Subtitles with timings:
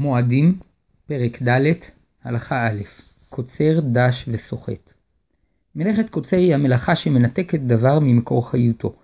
[0.00, 0.58] מועדים,
[1.06, 1.72] פרק ד',
[2.24, 2.80] הלכה א',
[3.28, 4.92] קוצר, דש וסוחט.
[5.74, 8.96] מלאכת קוצר היא המלאכה שמנתקת דבר ממקור חיותו.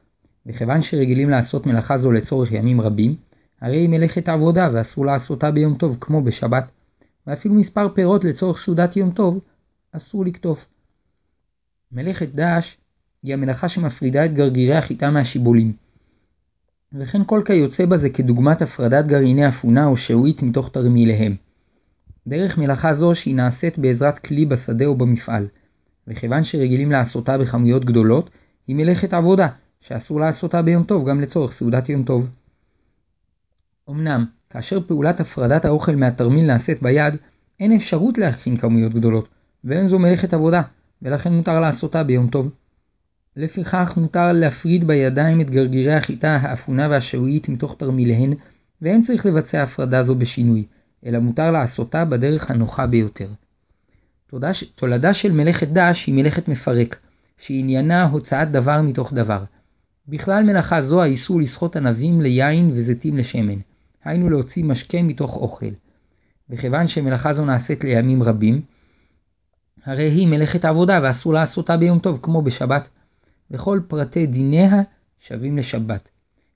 [0.46, 3.17] וכיוון שרגילים לעשות מלאכה זו לצורך ימים רבים,
[3.61, 6.64] הרי היא מלאכת עבודה ואסור לעשותה ביום טוב כמו בשבת,
[7.27, 9.41] ואפילו מספר פירות לצורך סעודת יום טוב
[9.93, 10.69] אסור לקטוף.
[11.93, 12.77] מלאכת דש
[13.23, 15.73] היא המלאכה שמפרידה את גרגירי החיטה מהשיבולים.
[16.93, 21.36] וכן כל כיוצא בזה כדוגמת הפרדת גרעיני אפונה או שעועית מתוך תרמיליהם.
[22.26, 25.46] דרך מלאכה זו שהיא נעשית בעזרת כלי בשדה או במפעל,
[26.09, 28.31] וכיוון שרגילים לעשותה בכמויות גדולות,
[28.67, 29.49] היא מלאכת עבודה,
[29.81, 32.27] שאסור לעשותה ביום טוב גם לצורך סעודת יום טוב.
[33.91, 37.14] אמנם, כאשר פעולת הפרדת האוכל מהתרמיל נעשית ביד,
[37.61, 39.28] אין אפשרות להכין כמויות גדולות,
[39.64, 40.62] ואין זו מלאכת עבודה,
[41.03, 42.50] ולכן מותר לעשותה ביום טוב.
[43.36, 48.34] לפיכך מותר להפריד בידיים את גרגירי החיטה האפונה והשעועית מתוך תרמיליהן,
[48.83, 50.64] ואין צריך לבצע הפרדה זו בשינוי,
[51.06, 53.28] אלא מותר לעשותה בדרך הנוחה ביותר.
[54.75, 57.01] תולדה של מלאכת דש היא מלאכת מפרק,
[57.39, 59.45] שעניינה הוצאת דבר מתוך דבר.
[60.09, 63.59] בכלל מלאכה זו האיסור לסחוט ענבים ליין וזיתים לשמן,
[64.05, 65.70] היינו להוציא משקה מתוך אוכל.
[66.51, 68.61] וכיוון שמלאכה זו נעשית לימים רבים,
[69.84, 72.89] הרי היא מלאכת עבודה ואסור לעשותה ביום טוב כמו בשבת.
[73.50, 74.83] וכל פרטי דיניה
[75.20, 76.08] שווים לשבת.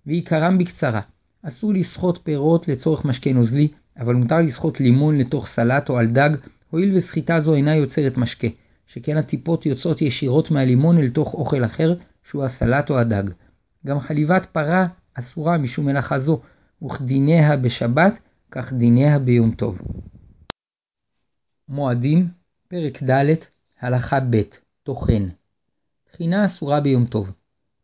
[0.06, 1.00] ועיקרם בקצרה,
[1.42, 6.30] אסור לסחוט פירות לצורך משקה נוזלי, אבל מותר לסחוט לימון לתוך סלט או על דג,
[6.70, 8.48] הואיל וסחיטה זו אינה יוצרת משקה,
[8.86, 13.30] שכן הטיפות יוצאות ישירות מהלימון אל תוך אוכל אחר, שהוא הסלט או הדג.
[13.86, 16.40] גם חליבת פרה אסורה משום מלאכה זו,
[16.84, 18.18] וכדיניה בשבת,
[18.50, 19.78] כך דיניה ביום טוב.
[21.68, 22.28] מועדים,
[22.68, 23.34] פרק ד',
[23.80, 24.42] הלכה ב',
[24.82, 25.28] טוחן.
[26.20, 27.30] טחינה אסורה ביום טוב,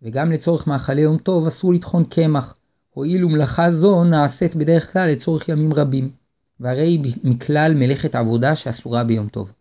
[0.02, 2.54] וגם לצורך מאכלי יום טוב אסור לטחון קמח,
[2.90, 6.10] הואיל ומלאכה זו נעשית בדרך כלל לצורך ימים רבים,
[6.60, 9.52] והרי היא מכלל מלאכת עבודה שאסורה ביום טוב.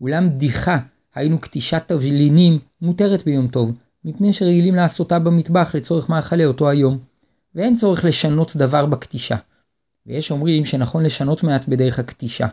[0.00, 0.78] אולם דיחה,
[1.14, 3.72] היינו קטישת תבלינים, מותרת ביום טוב,
[4.04, 6.98] מפני שרגילים לעשותה במטבח לצורך מאכלי אותו היום,
[7.54, 9.36] ואין צורך לשנות דבר בקטישה.
[10.06, 12.46] ויש אומרים שנכון לשנות מעט בדרך הקטישה,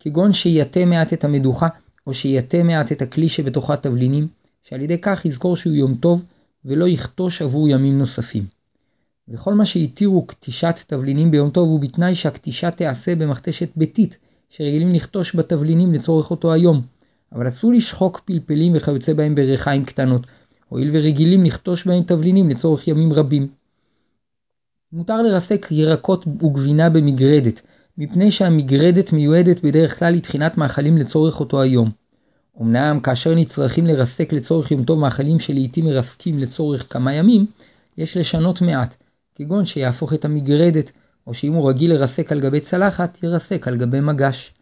[0.00, 1.68] כגון שיתה מעט את המדוכה,
[2.06, 4.28] או שיתה מעט את הכלי שבתוכה תבלינים,
[4.68, 6.24] שעל ידי כך יזכור שהוא יום טוב,
[6.64, 8.44] ולא יכתוש עבור ימים נוספים.
[9.28, 14.18] וכל מה שהתירו קטישת תבלינים ביום טוב הוא בתנאי שהקטישה תיעשה במכתשת ביתית,
[14.50, 16.82] שרגילים לכתוש בתבלינים לצורך אותו היום,
[17.32, 20.26] אבל אסור לשחוק פלפלים וכיוצא בהם בריחיים קטנות,
[20.68, 23.48] הואיל ורגילים לכתוש בהם תבלינים לצורך ימים רבים.
[24.92, 27.62] מותר לרסק ירקות וגבינה במגרדת,
[27.98, 31.90] מפני שהמגרדת מיועדת בדרך כלל לתחינת מאכלים לצורך אותו היום.
[32.62, 37.46] אמנם כאשר נצרכים לרסק לצורך יום טוב מאכלים שלעיתים מרסקים לצורך כמה ימים,
[37.98, 38.94] יש לשנות מעט,
[39.34, 40.90] כגון שיהפוך את המגרדת,
[41.26, 44.54] או שאם הוא רגיל לרסק על גבי צלחת, ירסק על גבי מגש.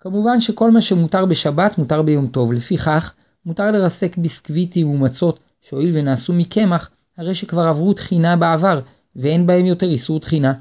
[0.00, 3.12] כמובן שכל מה שמותר בשבת מותר ביום טוב, לפיכך
[3.46, 8.80] מותר לרסק ביסקוויטים ומצות שהואיל ונעשו מקמח, הרי שכבר עברו תחינה בעבר,
[9.16, 10.52] ואין בהם יותר איסור תחינה.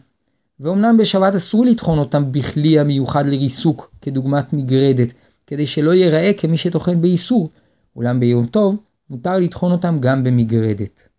[0.60, 5.14] ואומנם בשבת אסור לטחון אותם בכלי המיוחד לריסוק, כדוגמת מגרדת,
[5.48, 7.50] כדי שלא ייראה כמי שטוחן באיסור,
[7.96, 11.10] אולם ביום טוב מותר לטחון אותם גם במגרדת.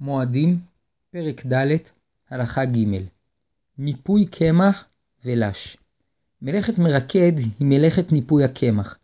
[0.00, 0.58] מועדים,
[1.10, 1.76] פרק ד',
[2.30, 3.04] הלכה ג'
[3.78, 4.84] ניפוי קמח
[5.24, 5.76] ולש.
[6.42, 8.98] מלאכת מרקד היא מלאכת ניפוי הקמח.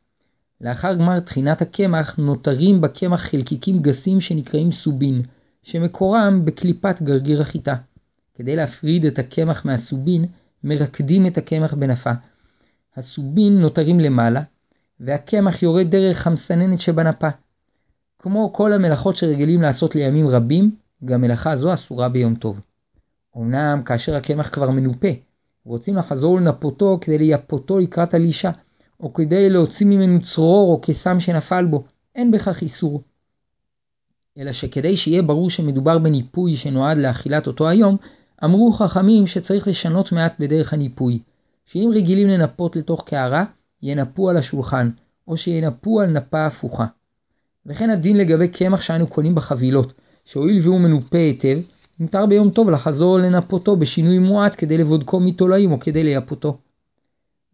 [0.60, 5.22] לאחר גמר טחינת הקמח נותרים בקמח חלקיקים גסים שנקראים סובין,
[5.62, 7.74] שמקורם בקליפת גרגיר החיטה.
[8.34, 10.24] כדי להפריד את הקמח מהסובין,
[10.64, 12.12] מרקדים את הקמח בנפה.
[12.96, 14.42] הסובין נותרים למעלה,
[15.00, 17.28] והקמח יורד דרך המסננת שבנפה.
[18.18, 22.60] כמו כל המלאכות שרגילים לעשות לימים רבים, גם מלאכה זו אסורה ביום טוב.
[23.36, 25.08] אמנם כאשר הקמח כבר מנופה,
[25.64, 28.50] רוצים לחזור לנפותו כדי לייפותו לקראת הלישה,
[29.00, 31.84] או כדי להוציא ממנו צרור או קסם שנפל בו,
[32.14, 33.02] אין בכך איסור.
[34.38, 37.96] אלא שכדי שיהיה ברור שמדובר בניפוי שנועד לאכילת אותו היום,
[38.44, 41.18] אמרו חכמים שצריך לשנות מעט בדרך הניפוי,
[41.66, 43.44] שאם רגילים לנפות לתוך קערה,
[43.82, 44.90] ינפו על השולחן,
[45.28, 46.86] או שינפו על נפה הפוכה.
[47.66, 49.92] וכן הדין לגבי קמח שאנו קונים בחבילות,
[50.24, 51.58] שהואיל והוא מנופה היטב,
[52.00, 56.58] מותר ביום טוב לחזור לנפותו בשינוי מועט כדי לבודקו מתולעים או כדי לייפותו.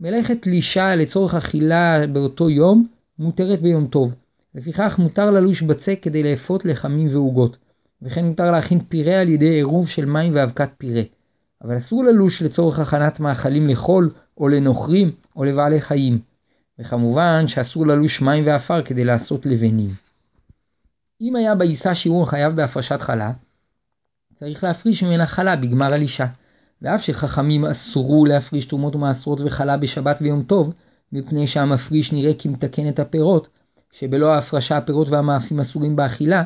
[0.00, 2.86] מלאכת לישה לצורך אכילה באותו יום
[3.18, 4.14] מותרת ביום טוב,
[4.54, 7.56] לפיכך מותר ללוש בצק כדי לאפות לחמים ועוגות,
[8.02, 11.02] וכן מותר להכין פירה על ידי עירוב של מים ואבקת פירה.
[11.64, 16.18] אבל אסור ללוש לצורך הכנת מאכלים לחול, או לנוכרים, או לבעלי חיים.
[16.78, 19.90] וכמובן שאסור ללוש מים ועפר כדי לעשות לבנים.
[21.20, 23.32] אם היה בעיסה שיעור חייב בהפרשת חלה,
[24.34, 26.26] צריך להפריש ממנה חלה בגמר הלישה,
[26.82, 30.72] ואף שחכמים אסרו להפריש תרומות ומעשרות וחלה בשבת ויום טוב,
[31.12, 33.48] מפני שהמפריש נראה כמתקן את הפירות,
[33.92, 36.42] שבלא ההפרשה הפירות והמאפים אסורים באכילה.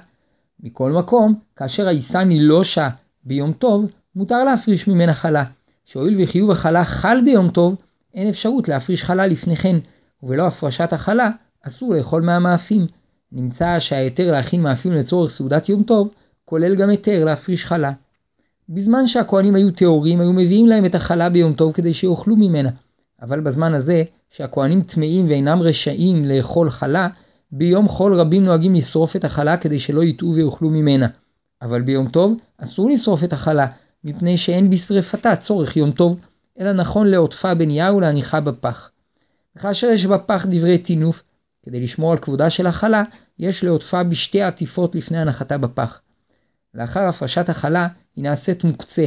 [0.61, 2.89] מכל מקום, כאשר העיסה נילושה
[3.25, 5.45] ביום טוב, מותר להפריש ממנה חלה,
[5.85, 7.77] שהואיל וחיוב החלה חל ביום טוב,
[8.15, 9.77] אין אפשרות להפריש חלה לפני כן,
[10.23, 11.31] ובלא הפרשת החלה,
[11.63, 12.87] אסור לאכול מהמאפים.
[13.33, 16.09] נמצא שההיתר להכין מאפים לצורך סעודת יום טוב,
[16.45, 17.93] כולל גם היתר להפריש חלה.
[18.69, 22.71] בזמן שהכהנים היו טהורים, היו מביאים להם את החלה ביום טוב כדי שיאכלו ממנה.
[23.23, 27.09] אבל בזמן הזה, שהכהנים טמאים ואינם רשאים לאכול חלה,
[27.53, 31.07] ביום חול רבים נוהגים לשרוף את החלה כדי שלא יטעו ויאכלו ממנה.
[31.63, 33.67] אבל ביום טוב אסור לשרוף את החלה,
[34.05, 36.21] מפני שאין בשרפתה צורך יום טוב,
[36.61, 38.91] אלא נכון לעוטפה בנייר ולהניחה בפח.
[39.57, 41.23] וכאשר יש בפח דברי טינוף,
[41.63, 43.03] כדי לשמור על כבודה של החלה,
[43.39, 46.01] יש לעוטפה בשתי עטיפות לפני הנחתה בפח.
[46.75, 49.07] לאחר הפרשת החלה היא נעשית מוקצה,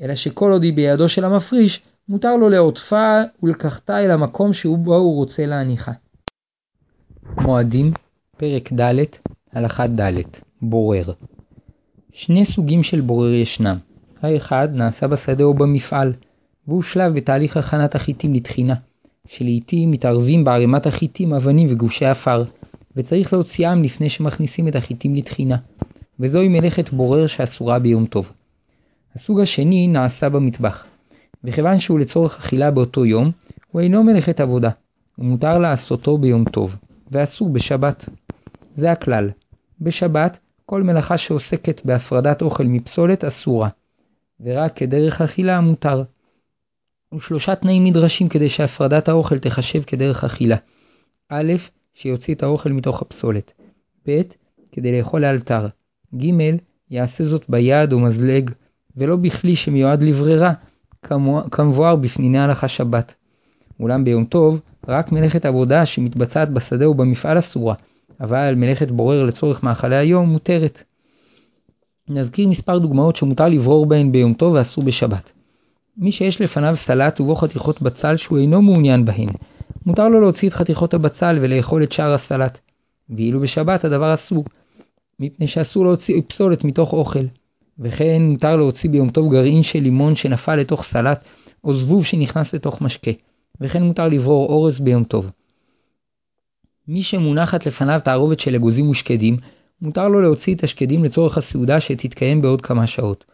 [0.00, 4.96] אלא שכל עוד היא בידו של המפריש, מותר לו לעוטפה ולקחתה אל המקום שהוא בו
[4.96, 5.92] הוא רוצה להניחה.
[7.40, 7.92] מועדים,
[8.36, 9.04] פרק ד',
[9.52, 10.22] הלכה ד',
[10.62, 11.12] בורר.
[12.12, 13.76] שני סוגים של בורר ישנם.
[14.26, 16.12] האחד נעשה בשדה או במפעל,
[16.68, 18.74] והוא שלב בתהליך הכנת החיטים לתחינה,
[19.26, 22.44] שלעיתים מתערבים בערימת החיטים אבנים וגושי עפר,
[22.96, 25.56] וצריך להוציאם לפני שמכניסים את החיטים לתחינה,
[26.20, 28.32] וזוהי מלאכת בורר שאסורה ביום טוב.
[29.14, 30.84] הסוג השני נעשה במטבח,
[31.44, 33.30] וכיוון שהוא לצורך אכילה באותו יום,
[33.72, 34.70] הוא אינו מלאכת עבודה,
[35.18, 36.76] ומותר לעשותו ביום טוב,
[37.10, 38.08] ואסור בשבת.
[38.74, 39.30] זה הכלל.
[39.80, 43.68] בשבת, כל מלאכה שעוסקת בהפרדת אוכל מפסולת אסורה,
[44.40, 46.02] ורק כדרך אכילה מותר.
[47.14, 50.56] ושלושה תנאים נדרשים כדי שהפרדת האוכל תחשב כדרך אכילה.
[51.28, 51.52] א',
[51.94, 53.52] שיוציא את האוכל מתוך הפסולת.
[54.08, 54.20] ב',
[54.72, 55.66] כדי לאכול לאלתר.
[56.16, 56.56] ג',
[56.90, 58.50] יעשה זאת ביד או מזלג,
[58.96, 60.52] ולא בכלי שמיועד לברירה,
[61.50, 63.14] כמבואר בפניני הלכה שבת.
[63.80, 67.74] אולם ביום טוב, רק מלאכת עבודה שמתבצעת בשדה ובמפעל אסורה,
[68.20, 70.82] אבל מלאכת בורר לצורך מאכלי היום מותרת.
[72.08, 75.32] נזכיר מספר דוגמאות שמותר לברור בהן ביום טוב ואסור בשבת.
[75.96, 79.28] מי שיש לפניו סלט ובו חתיכות בצל שהוא אינו מעוניין בהן,
[79.86, 82.58] מותר לו להוציא את חתיכות הבצל ולאכול את שאר הסלט,
[83.10, 84.44] ואילו בשבת הדבר אסור,
[85.20, 87.24] מפני שאסור להוציא פסולת מתוך אוכל.
[87.78, 91.24] וכן מותר להוציא ביום טוב גרעין של לימון שנפל לתוך סלט,
[91.64, 93.10] או זבוב שנכנס לתוך משקה,
[93.60, 95.30] וכן מותר לברור אורז ביום טוב.
[96.88, 99.36] מי שמונחת לפניו תערובת של אגוזים ושקדים,
[99.82, 103.24] מותר לו להוציא את השקדים לצורך הסעודה שתתקיים בעוד כמה שעות,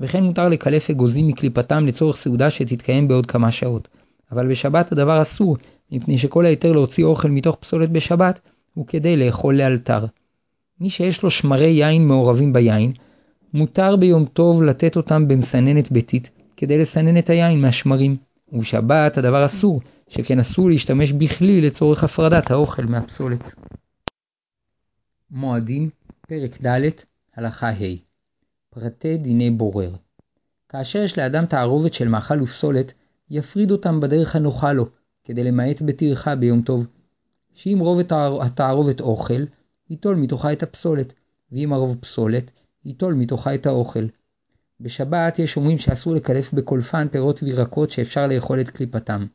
[0.00, 3.88] וכן מותר לקלף אגוזים מקליפתם לצורך סעודה שתתקיים בעוד כמה שעות.
[4.32, 5.56] אבל בשבת הדבר אסור,
[5.92, 8.40] מפני שכל היתר להוציא אוכל מתוך פסולת בשבת,
[8.74, 10.06] הוא כדי לאכול לאלתר.
[10.80, 12.92] מי שיש לו שמרי יין מעורבים ביין,
[13.54, 18.16] מותר ביום טוב לתת אותם במסננת ביתית, כדי לסנן את היין מהשמרים,
[18.52, 23.54] ובשבת הדבר אסור, שכן אסור להשתמש בכלי לצורך הפרדת האוכל מהפסולת.
[25.34, 25.90] מועדים,
[26.28, 26.88] פרק ד',
[27.36, 27.96] הלכה ה'
[28.70, 29.94] פרטי דיני בורר
[30.68, 32.92] כאשר יש לאדם תערובת של מאכל ופסולת,
[33.30, 34.86] יפריד אותם בדרך הנוחה לו,
[35.24, 36.86] כדי למעט בטרחה ביום טוב.
[37.54, 37.98] שאם רוב
[38.42, 39.42] התערובת אוכל,
[39.90, 41.12] ייטול מתוכה את הפסולת,
[41.52, 42.50] ואם הרוב פסולת,
[42.84, 44.06] ייטול מתוכה את האוכל.
[44.80, 49.26] בשבת יש אומרים שאסור לקלף בקולפן פירות וירקות שאפשר לאכול את קליפתם.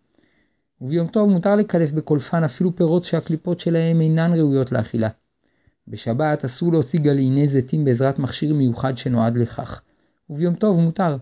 [0.82, 5.10] וביום טוב מותר לקלף בקולפן אפילו פירות שהקליפות שלהם אינן ראויות לאכילה.
[5.88, 9.82] בשבת אסור להוציא גלעיני זיתים בעזרת מכשיר מיוחד שנועד לכך.
[10.30, 11.18] וביום טוב מותר.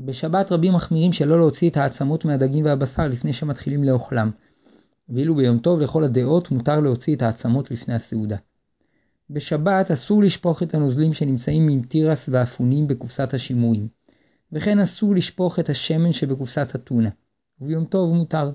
[0.00, 4.30] בשבת רבים מחמירים שלא להוציא את העצמות מהדגים והבשר לפני שמתחילים לאוכלם.
[5.08, 8.36] ואילו ביום טוב לכל הדעות מותר להוציא את העצמות לפני הסעודה.
[9.30, 13.88] בשבת אסור לשפוך את הנוזלים שנמצאים עם תירס ואפונים בקופסת השימועים,
[14.52, 17.08] וכן אסור לשפוך את השמן שבקופסת הטונה,
[17.60, 18.50] וביום טוב מותר.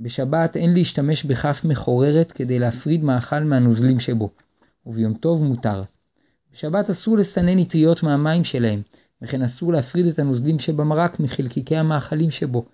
[0.00, 4.30] בשבת אין להשתמש בכף מחוררת כדי להפריד מאכל מהנוזלים שבו,
[4.86, 5.82] וביום טוב מותר.
[6.52, 8.82] בשבת אסור לסנן אטריות מהמים שלהם,
[9.22, 12.64] וכן אסור להפריד את הנוזלים שבמרק מחלקיקי המאכלים שבו,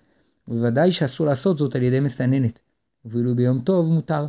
[0.47, 2.59] ובוודאי שאסור לעשות זאת על ידי מסננת,
[3.05, 4.25] ואילו ביום טוב מותר.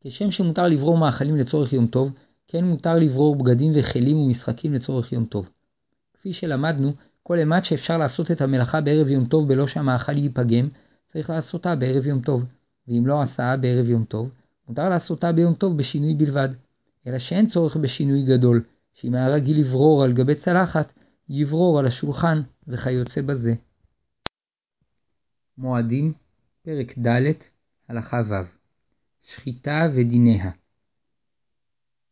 [0.00, 2.10] כשם שמותר לברור מאכלים לצורך יום טוב,
[2.48, 5.50] כן מותר לברור בגדים וכלים ומשחקים לצורך יום טוב.
[6.14, 6.92] כפי שלמדנו,
[7.22, 10.68] כל אימת שאפשר לעשות את המלאכה בערב יום טוב בלא שהמאכל ייפגם,
[11.16, 12.44] צריך לעשותה בערב יום טוב,
[12.88, 14.30] ואם לא עשה בערב יום טוב,
[14.68, 16.48] מותר לעשותה ביום טוב בשינוי בלבד.
[17.06, 20.92] אלא שאין צורך בשינוי גדול, שאם היה רגיל לברור על גבי צלחת,
[21.28, 23.54] יברור על השולחן וכיוצא בזה.
[25.58, 26.12] מועדים,
[26.62, 27.32] פרק ד',
[27.88, 28.34] הלכה ו'
[29.22, 30.50] שחיטה ודיניה.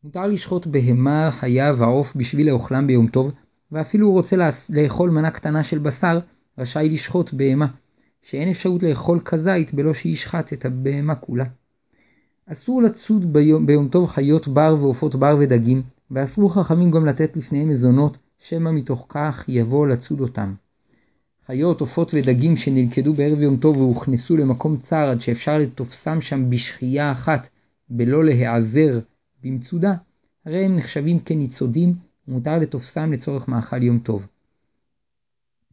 [0.05, 3.33] מותר לשחוט בהמה, חיה ועוף בשביל לאוכלם ביום טוב,
[3.73, 4.37] ואפילו הוא רוצה
[4.71, 6.19] לאכול מנה קטנה של בשר,
[6.59, 7.67] רשאי לשחוט בהמה,
[8.25, 11.45] שאין אפשרות לאכול כזית בלא שישחט את הבהמה כולה.
[12.47, 17.69] אסור לצוד ביום, ביום טוב חיות בר ועופות בר ודגים, ואסרו חכמים גם לתת לפניהם
[17.69, 20.55] מזונות, שמא מתוך כך יבוא לצוד אותם.
[21.47, 27.13] חיות, עופות ודגים שנלכדו בערב יום טוב והוכנסו למקום צר עד שאפשר לתופסם שם בשחייה
[27.13, 27.49] אחת,
[27.89, 29.01] בלא להיעזר
[29.43, 29.95] במצודה,
[30.47, 31.95] הרי הם נחשבים כניצודים,
[32.29, 34.27] ומותר לתופסם לצורך מאכל יום טוב.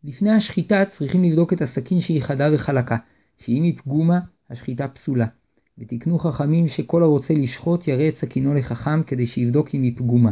[0.03, 2.97] לפני השחיטה צריכים לבדוק את הסכין שהיא חדה וחלקה,
[3.37, 5.25] שאם היא פגומה, השחיטה פסולה.
[5.77, 10.31] ותקנו חכמים שכל הרוצה לשחוט יראה את סכינו לחכם כדי שיבדוק אם היא פגומה.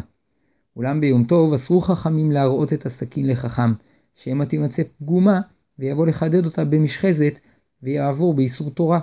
[0.76, 3.74] אולם ביום טוב אסרו חכמים להראות את הסכין לחכם,
[4.16, 5.42] שמא תימצא פגומה
[5.80, 7.40] ויבוא לחדד אותה במשחזת
[7.84, 9.00] ויעבור באיסור תורה,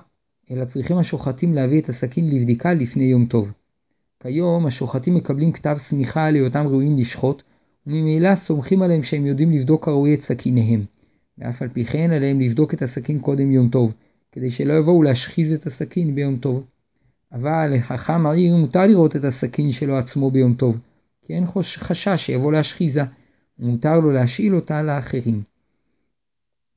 [0.51, 3.53] אלא צריכים השוחטים להביא את הסכין לבדיקה לפני יום טוב.
[4.21, 7.43] כיום השוחטים מקבלים כתב סמיכה על היותם ראויים לשחוט,
[7.87, 10.85] וממילא סומכים עליהם שהם יודעים לבדוק כראוי את סכיניהם.
[11.39, 13.93] ואף על פי כן עליהם לבדוק את הסכין קודם יום טוב,
[14.33, 16.67] כדי שלא יבואו להשחיז את הסכין ביום טוב.
[17.33, 20.79] אבל לחכם העיר מותר לראות את הסכין שלו עצמו ביום טוב,
[21.23, 21.45] כי אין
[21.77, 23.03] חשש שיבוא להשחיזה,
[23.59, 25.43] ומותר לו להשאיל אותה לאחרים.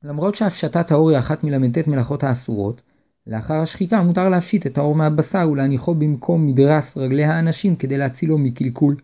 [0.02, 2.82] למרות שהפשטת האור היא אחת מל"ט מלאכות האסורות,
[3.26, 8.96] לאחר השחיטה מותר להפשיט את האור מהבשר ולהניחו במקום מדרס רגלי האנשים כדי להצילו מקלקול.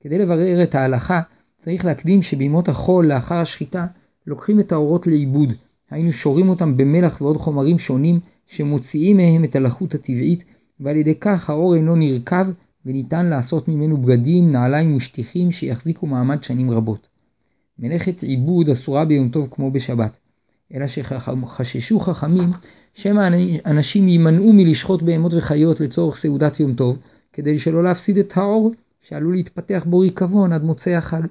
[0.00, 1.20] כדי לברר את ההלכה,
[1.64, 3.86] צריך להקדים שבימות החול לאחר השחיטה
[4.26, 5.52] לוקחים את האורות לעיבוד,
[5.90, 10.44] היינו שורים אותם במלח ועוד חומרים שונים שמוציאים מהם את הלחות הטבעית,
[10.80, 12.44] ועל ידי כך האור אינו נרקב
[12.86, 17.08] וניתן לעשות ממנו בגדים, נעליים ושטיחים שיחזיקו מעמד שנים רבות.
[17.78, 20.12] מלאכת עיבוד אסורה ביום טוב כמו בשבת,
[20.74, 22.50] אלא שחששו חכמים
[22.94, 23.28] שמא
[23.66, 26.98] אנשים יימנעו מלשחוט בהמות וחיות לצורך סעודת יום טוב,
[27.32, 31.22] כדי שלא להפסיד את האור שעלול להתפתח בו ריקבון עד מוצאי החג.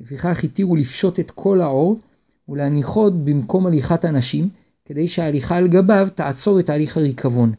[0.00, 2.00] לפיכך התירו לפשוט את כל העור
[2.48, 4.48] ולהניחו במקום הליכת אנשים,
[4.84, 7.52] כדי שההליכה על גביו תעצור את תהליך הריקבון.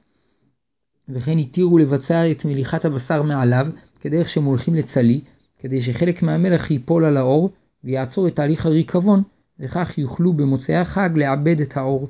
[1.10, 3.68] וכן התירו לבצע את מליחת הבשר מעליו,
[4.00, 5.22] כדרך שהם הולכים לצלי,
[5.60, 7.50] כדי שחלק מהמלח ייפול על העור,
[7.84, 9.24] ויעצור את תהליך הריקבון,
[9.60, 12.08] וכך יוכלו במוצאי החג לעבד את העור.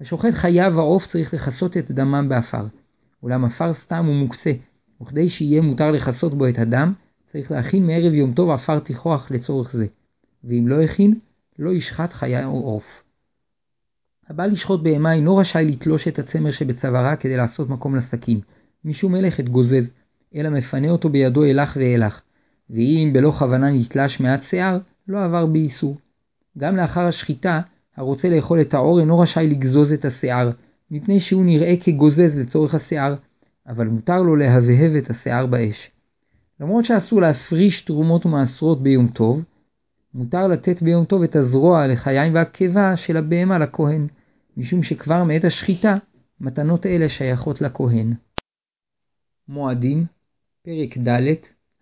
[0.00, 2.66] השוחט חיה ועוף צריך לכסות את דמם בעפר,
[3.22, 4.52] אולם עפר סתם הוא מוקצה,
[5.02, 6.92] וכדי שיהיה מותר לכסות בו את הדם,
[7.36, 9.86] צריך להכין מערב יום טוב עפר תיכוח לצורך זה,
[10.44, 11.14] ואם לא הכין,
[11.58, 13.02] לא ישחט חיה או עוף.
[14.28, 18.40] הבא לשחוט בהמה אינו רשאי לתלוש את הצמר שבצווארה כדי לעשות מקום לסכין,
[18.84, 19.90] משום מלאכת גוזז,
[20.34, 22.20] אלא מפנה אותו בידו אלך ואלך,
[22.70, 24.78] ואם בלא כוונה נתלש מעט שיער,
[25.08, 25.96] לא עבר באיסור.
[26.58, 27.60] גם לאחר השחיטה,
[27.96, 30.50] הרוצה לאכול את העור אינו רשאי לגזוז את השיער,
[30.90, 33.14] מפני שהוא נראה כגוזז לצורך השיער,
[33.68, 35.90] אבל מותר לו להבהב את השיער באש.
[36.60, 39.44] למרות שאסור להפריש תרומות ומעשרות ביום טוב,
[40.14, 44.06] מותר לתת ביום טוב את הזרוע לחיים והקיבה של הבהמה לכהן,
[44.56, 45.96] משום שכבר מעת השחיטה,
[46.40, 48.14] מתנות אלה שייכות לכהן.
[49.48, 50.06] מועדים,
[50.62, 51.34] פרק ד',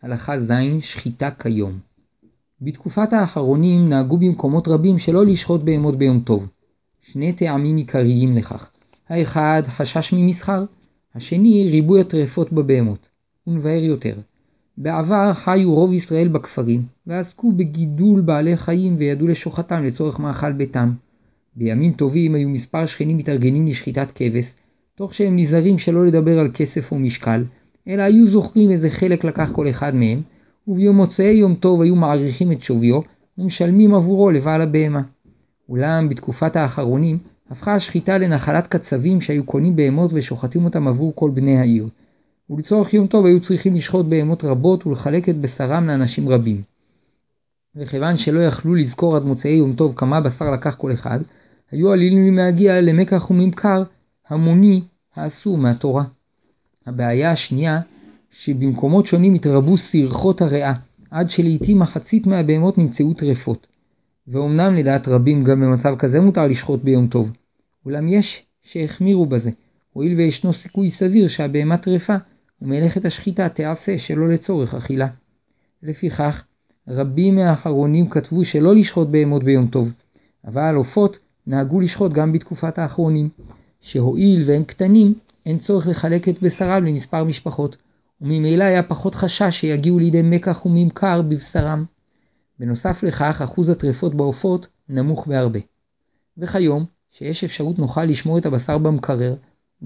[0.03, 1.79] הלכה ז', שחיטה כיום.
[2.61, 6.47] בתקופת האחרונים נהגו במקומות רבים שלא לשחוט בהמות ביום טוב.
[7.03, 8.71] שני טעמים עיקריים לכך.
[9.09, 10.65] האחד, חשש ממסחר.
[11.15, 13.09] השני, ריבוי הטרפות בבהמות.
[13.47, 14.15] ונבהר יותר.
[14.79, 20.93] בעבר חיו רוב ישראל בכפרים, ועסקו בגידול בעלי חיים וידעו לשוחטם לצורך מאכל ביתם.
[21.57, 24.55] בימים טובים היו מספר שכנים מתארגנים לשחיטת כבש,
[24.95, 27.45] תוך שהם נזהרים שלא לדבר על כסף או משקל,
[27.89, 30.23] אלא היו זוכרים איזה חלק לקח כל אחד מהם,
[30.69, 33.01] וביום מוצאי יום טוב היו מעריכים את שוויו,
[33.39, 35.03] ומשלמים עבורו לבעל הבהמה.
[35.69, 37.19] אולם בתקופת האחרונים
[37.51, 41.89] הפכה השחיטה לנחלת קצבים שהיו קונים בהמות ושוחטים אותם עבור כל בני העיר.
[42.51, 46.63] ולצורך יום טוב היו צריכים לשחוט בהמות רבות ולחלק את בשרם לאנשים רבים.
[47.77, 51.21] וכיוון שלא יכלו לזכור עד מוצאי יום טוב כמה בשר לקח כל אחד,
[51.71, 53.83] היו עלילים להגיע למקח וממכר
[54.29, 54.83] המוני
[55.17, 56.05] האסור מהתורה.
[56.87, 57.81] הבעיה השנייה,
[58.31, 60.73] שבמקומות שונים התרבו סרחות הריאה,
[61.11, 63.67] עד שלעיתים מחצית מהבהמות נמצאו טרפות.
[64.29, 67.33] ואומנם לדעת רבים גם במצב כזה מותר לשחוט ביום טוב,
[67.87, 69.51] אולם יש שהחמירו בזה,
[69.93, 72.17] הואיל וישנו סיכוי סביר שהבהמה טרפה,
[72.65, 75.09] ומלאכת השחיטה תיעשה שלא לצורך אכילה.
[75.83, 76.45] לפיכך,
[76.89, 79.93] רבים מהאחרונים כתבו שלא לשחוט בהמות ביום טוב,
[80.47, 83.29] אבל עופות נהגו לשחוט גם בתקופת האחרונים,
[83.81, 85.15] שהואיל והם קטנים,
[85.47, 87.77] אין צורך לחלק את בשרם למספר משפחות,
[88.21, 91.85] וממילא היה פחות חשש שיגיעו לידי מקח וממכר בבשרם.
[92.59, 95.61] בנוסף לכך, אחוז הטרפות בעופות נמוך בהרבה.
[96.39, 99.35] וכיום, שיש אפשרות נוחה לשמור את הבשר במקרר,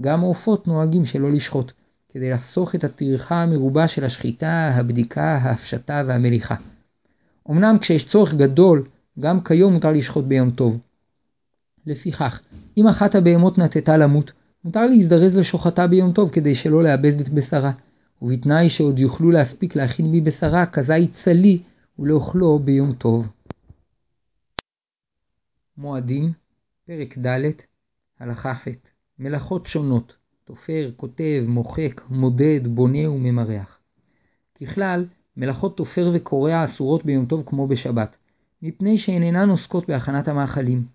[0.01, 1.71] גם העופות נוהגים שלא לשחוט,
[2.09, 6.55] כדי לחסוך את הטרחה המרובה של השחיטה, הבדיקה, ההפשטה והמליחה.
[7.49, 8.83] אמנם כשיש צורך גדול,
[9.19, 10.79] גם כיום מותר לשחוט ביום טוב.
[11.85, 12.39] לפיכך,
[12.77, 14.31] אם אחת הבהמות נטטה למות,
[14.63, 17.71] מותר להזדרז לשוחטה ביום טוב כדי שלא לאבד את בשרה,
[18.21, 21.61] ובתנאי שעוד יוכלו להספיק להכין מבשרה כזית צלי
[21.99, 23.27] ולאוכלו ביום טוב.
[25.77, 26.33] מועדים,
[26.85, 27.51] פרק ד',
[28.19, 28.67] הלכה ח'
[29.19, 30.18] מלאכות שונות,
[30.49, 33.79] תופר, כותב, מוחק, מודד, בונה וממרח.
[34.61, 35.05] ככלל,
[35.37, 38.17] מלאכות תופר וקורע אסורות ביום טוב כמו בשבת,
[38.61, 40.85] מפני שהן אינן עוסקות בהכנת המאכלים.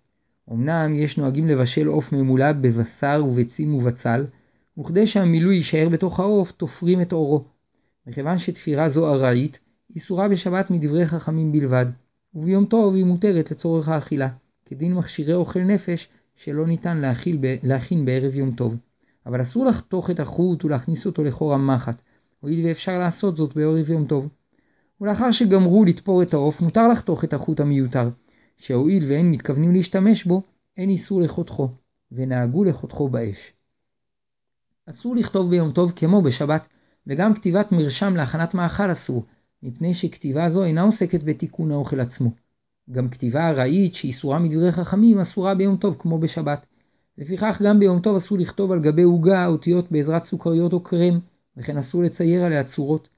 [0.52, 4.24] אמנם יש נוהגים לבשל עוף ממולא בבשר וביצים ובצל,
[4.78, 7.44] וכדי שהמילוי יישאר בתוך העוף, תופרים את עורו.
[8.06, 9.58] מכיוון שתפירה זו ארעית,
[9.94, 11.86] היא אסורה בשבת מדברי חכמים בלבד,
[12.34, 14.28] וביום טוב היא מותרת לצורך האכילה,
[14.66, 17.02] כדין מכשירי אוכל נפש שלא ניתן
[17.62, 18.76] להכין בערב יום טוב.
[19.26, 22.02] אבל אסור לחתוך את החוט ולהכניס אותו לחור המחט,
[22.40, 24.28] הואיל ואפשר לעשות זאת בערב יום טוב.
[25.00, 28.08] ולאחר שגמרו לתפור את העוף, מותר לחתוך את החוט המיותר,
[28.56, 30.42] שהואיל ואין מתכוונים להשתמש בו,
[30.76, 31.68] אין איסור לחותכו,
[32.12, 33.52] ונהגו לחותכו באש.
[34.86, 36.68] אסור לכתוב ביום טוב כמו בשבת,
[37.06, 39.24] וגם כתיבת מרשם להכנת מאכל אסור,
[39.62, 42.30] מפני שכתיבה זו אינה עוסקת בתיקון האוכל עצמו.
[42.90, 46.66] גם כתיבה ארעית שאיסורה מדברי חכמים אסורה ביום טוב כמו בשבת.
[47.18, 51.18] לפיכך גם ביום טוב אסור לכתוב על גבי עוגה אותיות בעזרת סוכריות או קרם,
[51.56, 53.08] וכן אסור לצייר עליה צורות.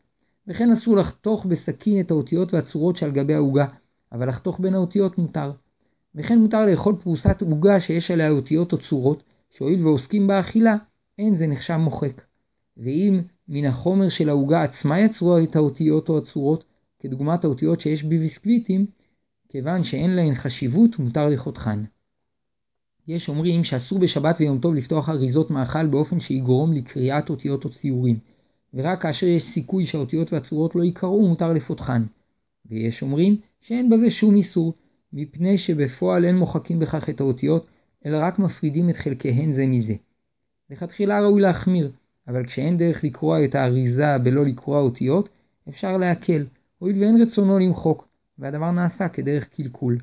[0.46, 3.66] וכן אסור לחתוך בסכין את האותיות והצורות שעל גבי העוגה,
[4.12, 5.52] אבל לחתוך בין האותיות מותר.
[6.14, 10.76] וכן מותר לאכול פרוסת עוגה שיש עליה אותיות או צורות, שהואיל ועוסקים באכילה,
[11.18, 12.22] אין זה נחשב מוחק.
[12.76, 16.64] ואם מן החומר של העוגה עצמה יצרו את האותיות או הצורות,
[16.98, 18.86] כדוגמת האותיות שיש בביסקוויטים,
[19.48, 21.80] כיוון שאין להן חשיבות, מותר לחותכן.
[23.08, 28.18] יש אומרים שאסור בשבת ויום טוב לפתוח אריזות מאכל באופן שיגרום לקריאת אותיות או ציורים,
[28.74, 32.02] ורק כאשר יש סיכוי שהאותיות והצורות לא ייקראו, מותר לפותחן.
[32.66, 34.74] ויש אומרים שאין בזה שום איסור,
[35.12, 37.66] מפני שבפועל אין מוחקים בכך את האותיות,
[38.06, 39.94] אלא רק מפרידים את חלקיהן זה מזה.
[40.70, 41.92] לכתחילה ראוי להחמיר,
[42.28, 45.28] אבל כשאין דרך לקרוע את האריזה בלא לקרוע אותיות,
[45.68, 46.46] אפשר להקל,
[46.78, 49.98] הואיל ואין רצונו למחוק, והדבר נעשה כדרך קלקול.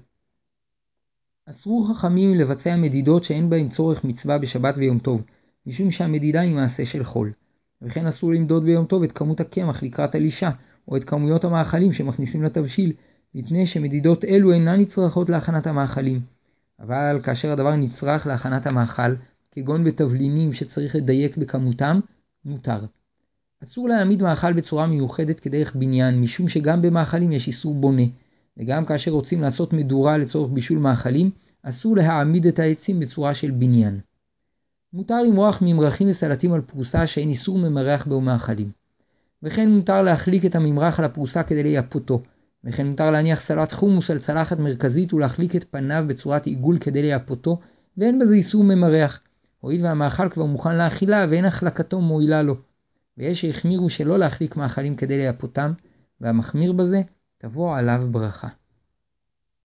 [1.49, 5.21] אסרו חכמים לבצע מדידות שאין בהם צורך מצווה בשבת ויום טוב,
[5.65, 7.31] משום שהמדידה היא מעשה של חול.
[7.81, 10.51] וכן אסור למדוד ביום טוב את כמות הקמח לקראת הלישה,
[10.87, 12.93] או את כמויות המאכלים שמכניסים לתבשיל,
[13.35, 16.21] מפני שמדידות אלו אינן נצרכות להכנת המאכלים.
[16.79, 19.15] אבל כאשר הדבר נצרך להכנת המאכל,
[19.51, 21.99] כגון בתבלינים שצריך לדייק בכמותם,
[22.45, 22.85] מותר.
[23.63, 28.03] אסור להעמיד מאכל בצורה מיוחדת כדרך בניין, משום שגם במאכלים יש איסור בונה,
[28.57, 31.31] וגם כאשר רוצים לעשות מדורה לצורך בישול מאכלים,
[31.63, 33.99] אסור להעמיד את העצים בצורה של בניין.
[34.93, 38.71] מותר למרוח ממרחים וסלטים על פרוסה שאין איסור ממרח בו מאכלים.
[39.43, 42.23] וכן מותר להחליק את הממרח על הפרוסה כדי לייפותו,
[42.63, 47.59] וכן מותר להניח סלט חומוס על צלחת מרכזית ולהחליק את פניו בצורת עיגול כדי לייפותו,
[47.97, 49.19] ואין בזה איסור ממרח,
[49.59, 52.55] הואיל והמאכל כבר מוכן לאכילה ואין החלקתו מועילה לו.
[53.17, 55.71] ויש שהחמירו שלא להחליק מאכלים כדי לייפותם,
[56.21, 57.01] והמחמיר בזה
[57.43, 58.47] תבוא עליו ברכה.